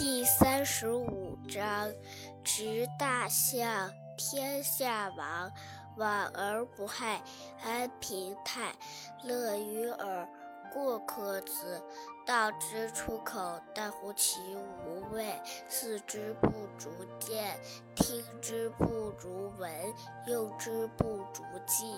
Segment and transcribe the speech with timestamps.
[0.00, 1.92] 第三十五章：
[2.42, 5.52] 执大象，天下王，
[5.98, 7.20] 往而不害，
[7.62, 8.72] 安平泰，
[9.22, 10.26] 乐于耳。
[10.72, 11.82] 过客子，
[12.24, 14.40] 道之出口，但乎其
[14.86, 15.34] 无味；
[15.68, 16.88] 视之不足
[17.18, 17.58] 见，
[17.96, 19.70] 听之不足闻，
[20.28, 21.96] 用之不足记。